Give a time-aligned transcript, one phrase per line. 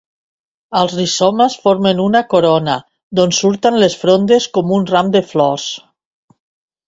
[0.77, 2.77] Els rizomes formen una corona
[3.19, 5.67] d'on surten les frondes com un ram de flors.